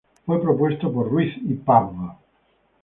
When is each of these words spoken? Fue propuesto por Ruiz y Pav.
Fue 0.25 0.41
propuesto 0.41 0.91
por 0.91 1.11
Ruiz 1.11 1.31
y 1.43 1.53
Pav. 1.53 1.91